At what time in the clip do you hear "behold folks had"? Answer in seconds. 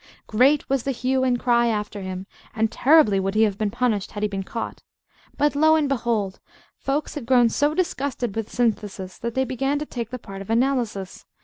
5.87-7.27